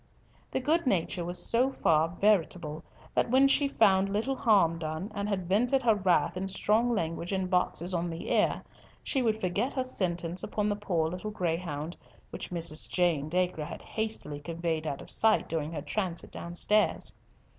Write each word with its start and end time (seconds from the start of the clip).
The 0.49 0.59
good 0.59 0.87
nature 0.87 1.23
was 1.23 1.37
so 1.37 1.71
far 1.71 2.07
veritable 2.09 2.83
that 3.13 3.29
when 3.29 3.47
she 3.47 3.67
found 3.67 4.09
little 4.11 4.35
harm 4.35 4.79
done, 4.79 5.11
and 5.13 5.29
had 5.29 5.47
vented 5.47 5.83
her 5.83 5.93
wrath 5.93 6.35
in 6.35 6.47
strong 6.47 6.95
language 6.95 7.31
and 7.31 7.47
boxes 7.51 7.93
on 7.93 8.09
the 8.09 8.31
ear, 8.33 8.63
she 9.03 9.21
would 9.21 9.39
forget 9.39 9.73
her 9.73 9.83
sentence 9.83 10.41
upon 10.41 10.69
the 10.69 10.75
poor 10.75 11.07
little 11.07 11.29
greyhound, 11.29 11.95
which 12.31 12.49
Mrs. 12.49 12.89
Jane 12.89 13.29
Dacre 13.29 13.63
had 13.65 13.83
hastily 13.83 14.39
conveyed 14.39 14.87
out 14.87 15.03
of 15.03 15.11
sight 15.11 15.47
during 15.47 15.71
her 15.71 15.83
transit 15.83 16.31
downstairs. 16.31 17.13